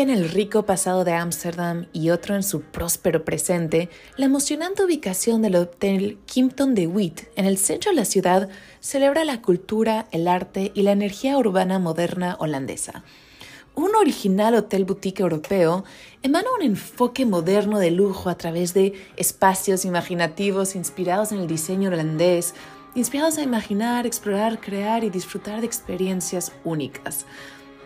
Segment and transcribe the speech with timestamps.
[0.00, 5.42] en el rico pasado de Ámsterdam y otro en su próspero presente, la emocionante ubicación
[5.42, 8.48] del Hotel Kimpton de Witt en el centro de la ciudad
[8.80, 13.04] celebra la cultura, el arte y la energía urbana moderna holandesa.
[13.74, 15.84] Un original hotel boutique europeo
[16.22, 21.90] emana un enfoque moderno de lujo a través de espacios imaginativos inspirados en el diseño
[21.90, 22.54] holandés,
[22.94, 27.26] inspirados a imaginar, explorar, crear y disfrutar de experiencias únicas.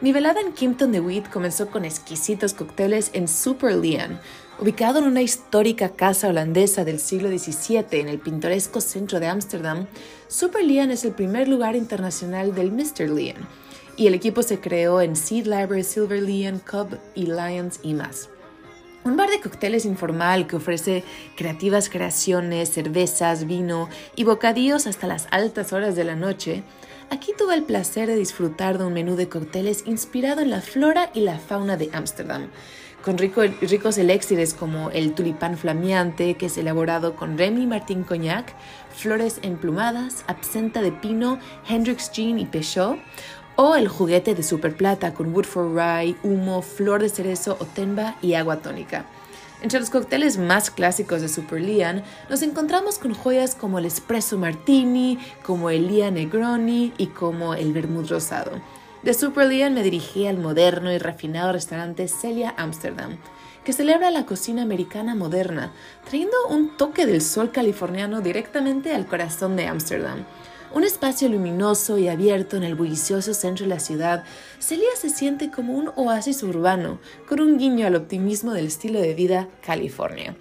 [0.03, 4.19] Mi velada en Kimpton de Witt comenzó con exquisitos cócteles en Super Leon,
[4.59, 9.87] ubicado en una histórica casa holandesa del siglo XVII en el pintoresco centro de Ámsterdam.
[10.27, 13.11] Super Leon es el primer lugar internacional del Mr.
[13.11, 13.47] Leon,
[13.99, 18.31] y el equipo se creó en Seed Library, Silver Leon, Cub y Lions y más.
[19.05, 21.05] Un bar de cócteles informal que ofrece
[21.37, 26.63] creativas creaciones, cervezas, vino y bocadillos hasta las altas horas de la noche,
[27.13, 31.11] Aquí tuve el placer de disfrutar de un menú de cócteles inspirado en la flora
[31.13, 32.51] y la fauna de Ámsterdam,
[33.05, 38.55] con ricos elixires como el tulipán flameante, que es elaborado con Remy Martin Cognac,
[38.95, 42.97] flores emplumadas, absenta de pino, Hendrix Gin y Peugeot,
[43.57, 48.59] o el juguete de superplata con Woodford Rye, humo, flor de cerezo, otenba y agua
[48.59, 49.05] tónica.
[49.63, 54.39] Entre los cócteles más clásicos de Super Leon, nos encontramos con joyas como el Espresso
[54.39, 58.53] Martini, como el Lia Negroni y como el Vermouth Rosado.
[59.03, 63.19] De Super Leon me dirigí al moderno y refinado restaurante Celia Amsterdam,
[63.71, 65.73] que celebra la cocina americana moderna,
[66.05, 70.25] trayendo un toque del sol californiano directamente al corazón de Ámsterdam.
[70.75, 74.25] Un espacio luminoso y abierto en el bullicioso centro de la ciudad,
[74.59, 76.99] Celia se siente como un oasis urbano,
[77.29, 80.35] con un guiño al optimismo del estilo de vida California.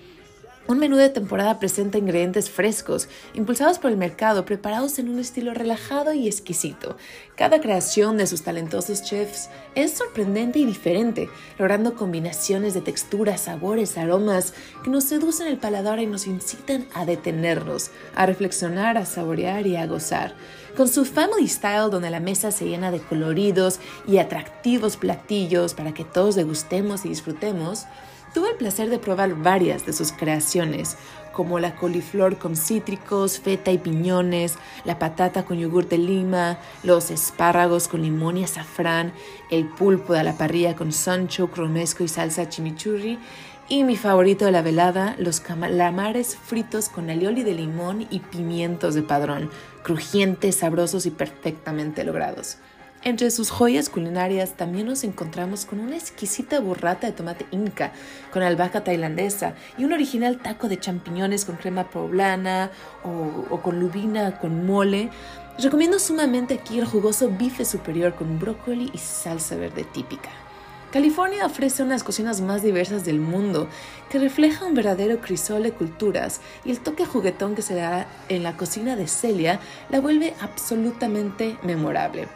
[0.69, 5.51] Un menú de temporada presenta ingredientes frescos, impulsados por el mercado, preparados en un estilo
[5.55, 6.95] relajado y exquisito.
[7.35, 13.97] Cada creación de sus talentosos chefs es sorprendente y diferente, logrando combinaciones de texturas, sabores,
[13.97, 19.65] aromas que nos seducen el paladar y nos incitan a detenernos, a reflexionar, a saborear
[19.65, 20.35] y a gozar.
[20.77, 25.95] Con su Family Style, donde la mesa se llena de coloridos y atractivos platillos para
[25.95, 27.87] que todos degustemos y disfrutemos,
[28.33, 30.97] Tuve el placer de probar varias de sus creaciones,
[31.31, 37.09] como la coliflor con cítricos, feta y piñones, la patata con yogur de lima, los
[37.09, 39.13] espárragos con limón y azafrán,
[39.49, 43.17] el pulpo de la parrilla con sancho, cromesco y salsa chimichurri,
[43.67, 48.93] y mi favorito de la velada, los calamares fritos con alioli de limón y pimientos
[48.93, 49.49] de padrón,
[49.83, 52.57] crujientes, sabrosos y perfectamente logrados.
[53.01, 57.93] Entre sus joyas culinarias también nos encontramos con una exquisita burrata de tomate inca
[58.33, 62.71] con albahaca tailandesa y un original taco de champiñones con crema poblana
[63.05, 65.11] o, o con lubina con mole.
[65.59, 70.29] Recomiendo sumamente aquí el jugoso bife superior con brócoli y salsa verde típica.
[70.91, 73.69] California ofrece unas cocinas más diversas del mundo,
[74.09, 78.43] que refleja un verdadero crisol de culturas y el toque juguetón que se da en
[78.43, 79.59] la cocina de Celia
[79.89, 82.27] la vuelve absolutamente memorable.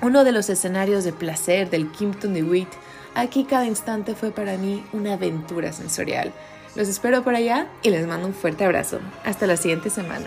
[0.00, 2.68] Uno de los escenarios de placer del Kimpton de Witt,
[3.14, 6.32] aquí cada instante fue para mí una aventura sensorial.
[6.76, 9.00] Los espero por allá y les mando un fuerte abrazo.
[9.24, 10.26] Hasta la siguiente semana.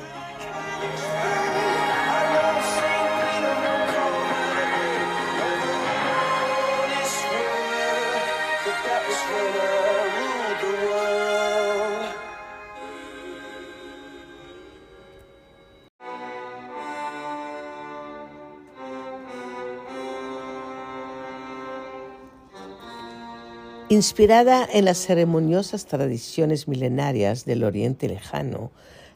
[23.92, 28.72] Inspirada en las ceremoniosas tradiciones milenarias del Oriente Lejano,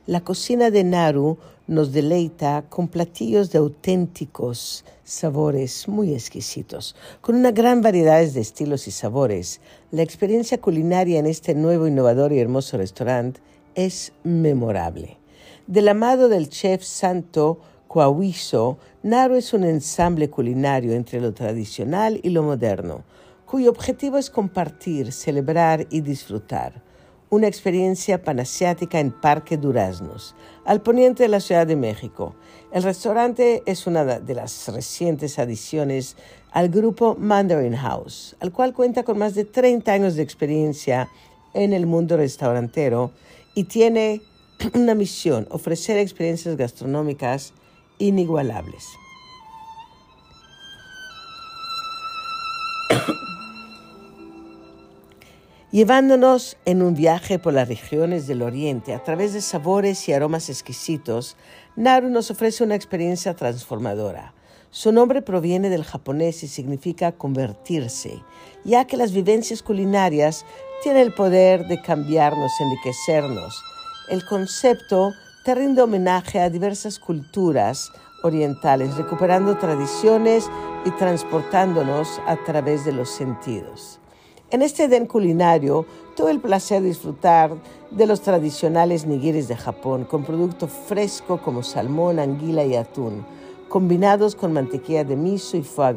[0.05, 6.93] la cocina de Naru nos deleita con platillos de auténticos sabores muy exquisitos.
[7.21, 12.33] Con una gran variedad de estilos y sabores, la experiencia culinaria en este nuevo, innovador
[12.33, 13.39] y hermoso restaurante
[13.75, 15.15] es memorable.
[15.67, 22.31] Del amado del chef Santo Coahuizo, Naru es un ensamble culinario entre lo tradicional y
[22.31, 23.05] lo moderno
[23.55, 26.83] cuyo objetivo es compartir, celebrar y disfrutar.
[27.29, 30.35] Una experiencia panasiática en Parque Duraznos,
[30.65, 32.35] al poniente de la Ciudad de México.
[32.73, 36.17] El restaurante es una de las recientes adiciones
[36.51, 41.07] al grupo Mandarin House, al cual cuenta con más de 30 años de experiencia
[41.53, 43.11] en el mundo restaurantero
[43.53, 44.21] y tiene
[44.73, 47.53] una misión, ofrecer experiencias gastronómicas
[47.99, 48.85] inigualables.
[55.75, 60.49] Llevándonos en un viaje por las regiones del Oriente a través de sabores y aromas
[60.49, 61.35] exquisitos,
[61.75, 64.33] Naru nos ofrece una experiencia transformadora.
[64.69, 68.23] Su nombre proviene del japonés y significa convertirse,
[68.63, 70.45] ya que las vivencias culinarias
[70.81, 73.61] tienen el poder de cambiarnos, enriquecernos.
[74.07, 75.11] El concepto
[75.43, 77.91] te rinde homenaje a diversas culturas
[78.23, 80.49] orientales, recuperando tradiciones
[80.85, 83.99] y transportándonos a través de los sentidos.
[84.51, 87.51] En este den culinario tuve el placer de disfrutar
[87.89, 93.25] de los tradicionales nigiris de Japón, con producto fresco como salmón, anguila y atún,
[93.69, 95.95] combinados con mantequilla de miso y foie.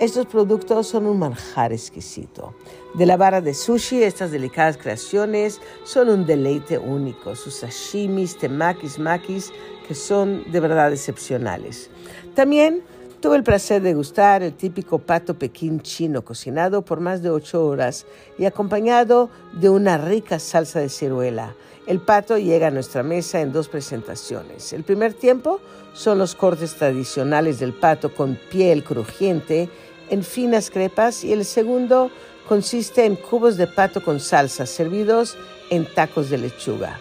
[0.00, 2.54] Estos productos son un manjar exquisito.
[2.94, 7.36] De la vara de sushi, estas delicadas creaciones son un deleite único.
[7.36, 9.52] Sus sashimis, temakis, makis,
[9.86, 11.90] que son de verdad excepcionales.
[12.34, 12.82] También
[13.20, 17.66] tuve el placer de gustar el típico pato pequín chino cocinado por más de ocho
[17.66, 18.06] horas
[18.38, 21.54] y acompañado de una rica salsa de ciruela.
[21.86, 24.72] El pato llega a nuestra mesa en dos presentaciones.
[24.72, 25.60] El primer tiempo
[25.94, 29.70] son los cortes tradicionales del pato con piel crujiente
[30.10, 32.10] en finas crepas y el segundo
[32.48, 35.36] consiste en cubos de pato con salsa servidos
[35.70, 37.00] en tacos de lechuga.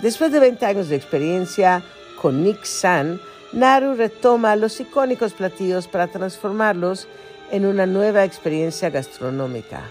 [0.00, 1.82] Después de 20 años de experiencia
[2.20, 3.20] con Nick San,
[3.52, 7.06] Naru retoma los icónicos platillos para transformarlos
[7.50, 9.82] en una nueva experiencia gastronómica.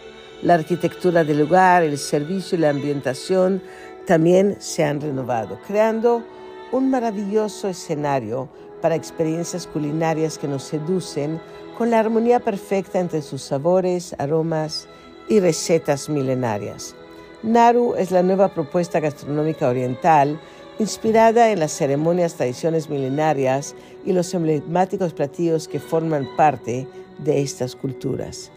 [0.41, 3.61] La arquitectura del lugar, el servicio y la ambientación
[4.07, 6.23] también se han renovado, creando
[6.71, 8.49] un maravilloso escenario
[8.81, 11.39] para experiencias culinarias que nos seducen
[11.77, 14.87] con la armonía perfecta entre sus sabores, aromas
[15.29, 16.95] y recetas milenarias.
[17.43, 20.39] Naru es la nueva propuesta gastronómica oriental
[20.79, 23.75] inspirada en las ceremonias, tradiciones milenarias
[24.05, 26.87] y los emblemáticos platillos que forman parte
[27.19, 28.51] de estas culturas.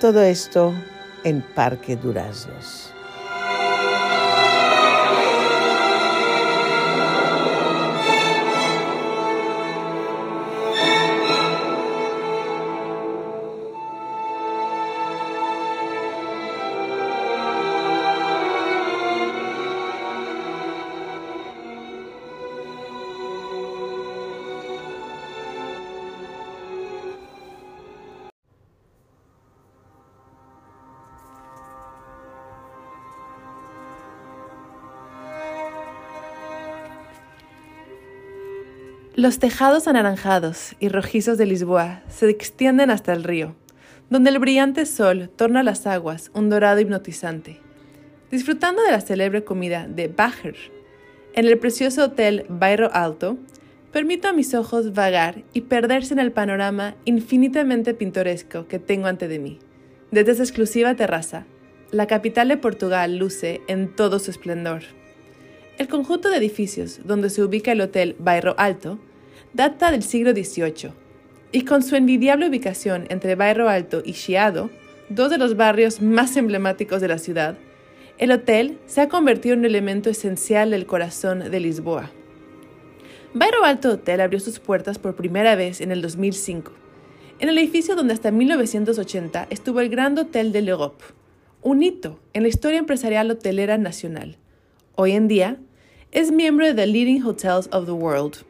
[0.00, 0.74] Todo esto
[1.24, 2.91] en Parque Duraznos.
[39.14, 43.54] Los tejados anaranjados y rojizos de Lisboa se extienden hasta el río,
[44.08, 47.60] donde el brillante sol torna las aguas un dorado hipnotizante.
[48.30, 50.56] Disfrutando de la célebre comida de Bacher,
[51.34, 53.36] en el precioso hotel Bairro Alto,
[53.92, 59.28] permito a mis ojos vagar y perderse en el panorama infinitamente pintoresco que tengo ante
[59.28, 59.58] de mí.
[60.10, 61.44] Desde esa exclusiva terraza,
[61.90, 64.84] la capital de Portugal luce en todo su esplendor.
[65.78, 68.98] El conjunto de edificios donde se ubica el Hotel Bairro Alto
[69.54, 70.92] data del siglo XVIII
[71.50, 74.70] y con su envidiable ubicación entre Bairro Alto y Chiado,
[75.08, 77.56] dos de los barrios más emblemáticos de la ciudad,
[78.18, 82.10] el hotel se ha convertido en un elemento esencial del corazón de Lisboa.
[83.34, 86.72] Bairro Alto Hotel abrió sus puertas por primera vez en el 2005,
[87.38, 91.04] en el edificio donde hasta 1980 estuvo el Grand Hotel de l'Europe,
[91.62, 94.36] un hito en la historia empresarial hotelera nacional.
[94.94, 95.56] Hoy en día,
[96.10, 98.44] es miembro de The Leading Hotels of the World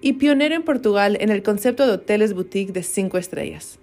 [0.00, 3.80] y pionero en Portugal en el concepto de hoteles boutique de cinco estrellas.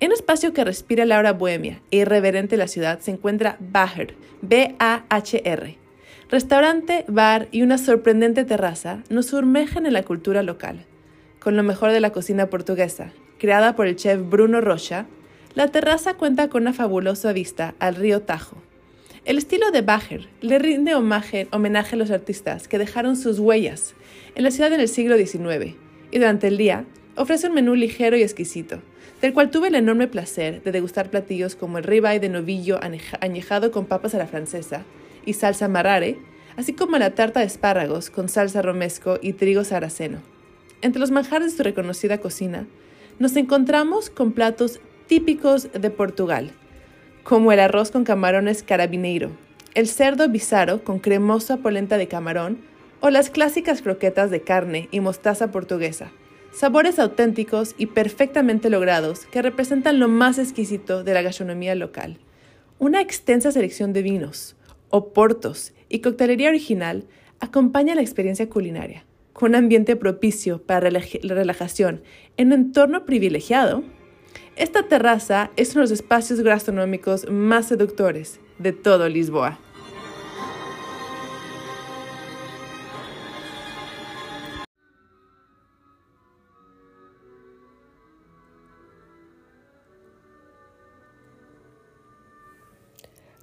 [0.00, 3.56] En un espacio que respira la hora bohemia e irreverente de la ciudad se encuentra
[3.58, 5.78] Baher, B-A-H-R.
[6.28, 10.84] Restaurante, bar y una sorprendente terraza nos sumergen en la cultura local.
[11.40, 15.06] Con lo mejor de la cocina portuguesa, creada por el chef Bruno Rocha,
[15.54, 18.58] la terraza cuenta con una fabulosa vista al río Tajo
[19.26, 23.94] el estilo de Bacher le rinde homenaje, a los artistas que dejaron sus huellas
[24.36, 25.74] en la ciudad en el siglo XIX
[26.12, 26.84] y durante el día
[27.16, 28.78] ofrece un menú ligero y exquisito,
[29.20, 32.78] del cual tuve el enorme placer de degustar platillos como el ribeye de novillo
[33.20, 34.84] añejado con papas a la francesa
[35.24, 36.18] y salsa marrare,
[36.56, 40.18] así como la tarta de espárragos con salsa romesco y trigo saraceno.
[40.82, 42.68] Entre los manjares de su reconocida cocina,
[43.18, 44.78] nos encontramos con platos
[45.08, 46.52] típicos de Portugal,
[47.26, 49.32] como el arroz con camarones carabineiro,
[49.74, 52.58] el cerdo bizarro con cremosa polenta de camarón
[53.00, 56.12] o las clásicas croquetas de carne y mostaza portuguesa,
[56.52, 62.18] sabores auténticos y perfectamente logrados que representan lo más exquisito de la gastronomía local.
[62.78, 64.54] Una extensa selección de vinos,
[64.90, 67.06] oportos y coctelería original
[67.40, 72.02] acompaña la experiencia culinaria, con un ambiente propicio para la relajación
[72.36, 73.82] en un entorno privilegiado
[74.56, 79.58] esta terraza es uno de los espacios gastronómicos más seductores de todo Lisboa.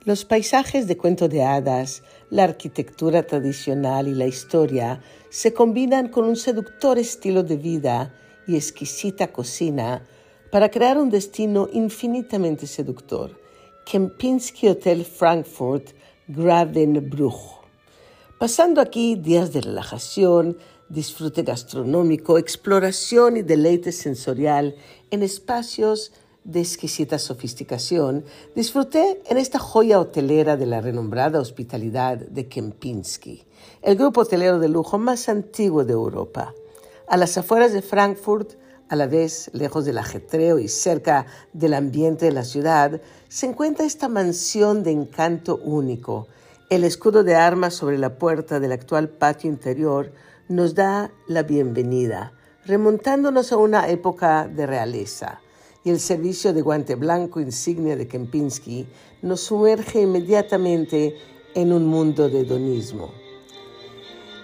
[0.04, 2.02] Los paisajes de cuento de hadas,
[2.32, 8.16] la arquitectura tradicional y la historia se combinan con un seductor estilo de vida
[8.48, 10.08] y exquisita cocina
[10.54, 13.32] para crear un destino infinitamente seductor.
[13.88, 15.96] Kempinski Hotel Frankfurt
[16.28, 17.60] Gravenbruch.
[18.38, 20.56] Pasando aquí días de relajación,
[20.90, 24.76] disfrute gastronómico, exploración y deleite sensorial
[25.10, 26.12] en espacios
[26.44, 28.24] de exquisita sofisticación,
[28.56, 33.44] disfruté en esta joya hotelera de la renombrada hospitalidad de Kempinski,
[33.82, 36.54] el grupo hotelero de lujo más antiguo de Europa.
[37.08, 38.54] A las afueras de Frankfurt,
[38.90, 43.86] a la vez lejos del ajetreo y cerca del ambiente de la ciudad, se encuentra
[43.86, 46.28] esta mansión de encanto único.
[46.70, 50.14] El escudo de armas sobre la puerta del actual patio interior
[50.48, 52.34] nos da la bienvenida,
[52.66, 55.42] remontándonos a una época de realeza
[55.84, 58.88] y el servicio de guante blanco insignia de Kempinski
[59.22, 61.16] nos sumerge inmediatamente
[61.56, 63.23] en un mundo de hedonismo.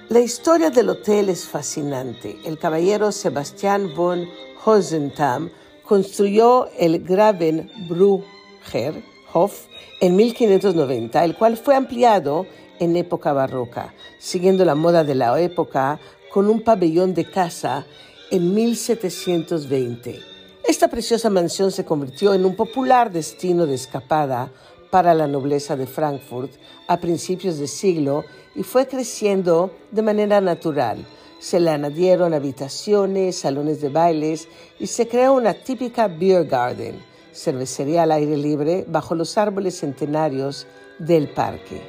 [0.09, 2.39] La historia del hotel es fascinante.
[2.43, 4.27] El caballero Sebastian von
[4.65, 5.51] Hosentham
[5.83, 9.67] construyó el Gravenbrücher Hof
[10.01, 12.47] en 1590, el cual fue ampliado
[12.79, 15.99] en época barroca, siguiendo la moda de la época
[16.31, 17.85] con un pabellón de casa
[18.31, 20.21] en 1720.
[20.67, 24.51] Esta preciosa mansión se convirtió en un popular destino de escapada
[24.89, 26.51] para la nobleza de Frankfurt
[26.87, 28.23] a principios de siglo
[28.55, 31.05] y fue creciendo de manera natural.
[31.39, 34.47] Se le añadieron habitaciones, salones de bailes
[34.79, 36.99] y se creó una típica beer garden,
[37.33, 40.67] cervecería al aire libre bajo los árboles centenarios
[40.97, 41.81] del parque.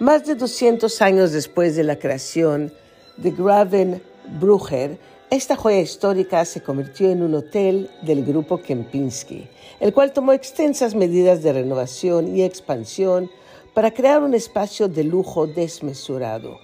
[0.00, 2.72] Más de 200 años después de la creación
[3.16, 4.98] de Gravenbrücher,
[5.30, 9.46] esta joya histórica se convirtió en un hotel del grupo Kempinski,
[9.78, 13.30] el cual tomó extensas medidas de renovación y expansión
[13.72, 16.58] para crear un espacio de lujo desmesurado,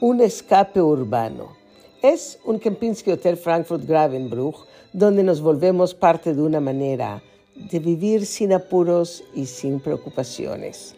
[0.00, 1.56] un escape urbano.
[2.00, 7.22] Es un Kempinski Hotel Frankfurt Gravenbruch donde nos volvemos parte de una manera
[7.56, 10.94] de vivir sin apuros y sin preocupaciones.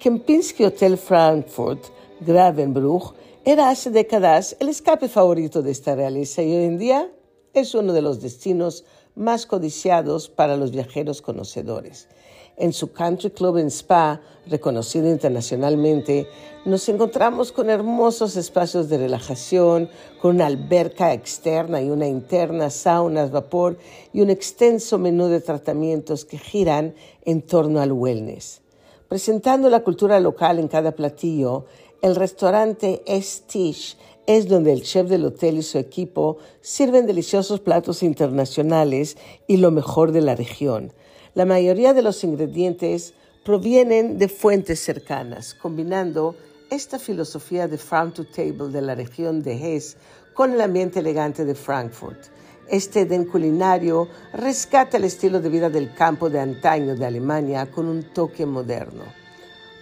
[0.00, 1.84] Kempinski Hotel Frankfurt
[2.20, 3.14] Gravenbruch
[3.48, 7.12] era hace décadas el escape favorito de esta realeza y hoy en día
[7.54, 8.84] es uno de los destinos
[9.14, 12.08] más codiciados para los viajeros conocedores.
[12.56, 16.26] En su country club en Spa, reconocido internacionalmente,
[16.64, 23.30] nos encontramos con hermosos espacios de relajación, con una alberca externa y una interna, saunas,
[23.30, 23.78] vapor
[24.12, 28.62] y un extenso menú de tratamientos que giran en torno al wellness.
[29.08, 31.66] Presentando la cultura local en cada platillo,
[32.06, 33.96] el restaurante Estige
[34.28, 39.16] es donde el chef del hotel y su equipo sirven deliciosos platos internacionales
[39.48, 40.92] y lo mejor de la región.
[41.34, 43.12] La mayoría de los ingredientes
[43.44, 46.36] provienen de fuentes cercanas, combinando
[46.70, 49.96] esta filosofía de farm to table de la región de Hesse
[50.32, 52.28] con el ambiente elegante de Frankfurt.
[52.68, 57.88] Este den culinario rescata el estilo de vida del campo de antaño de Alemania con
[57.88, 59.25] un toque moderno.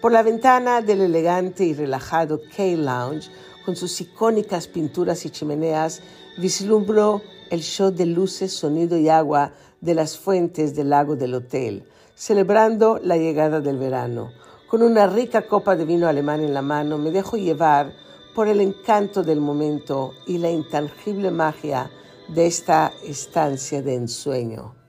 [0.04, 3.30] Por la ventana del elegante y relajado K-Lounge,
[3.64, 6.02] con sus icónicas pinturas y chimeneas,
[6.36, 11.88] vislumbro el show de luces, sonido y agua de las fuentes del lago del hotel,
[12.14, 14.30] celebrando la llegada del verano.
[14.68, 17.90] Con una rica copa de vino alemán en la mano, me dejo llevar
[18.34, 21.90] por el encanto del momento y la intangible magia
[22.28, 24.83] de esta estancia de ensueño.